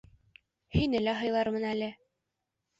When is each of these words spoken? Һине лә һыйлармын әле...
Һине 0.77 1.03
лә 1.09 1.15
һыйлармын 1.21 1.71
әле... 1.75 1.93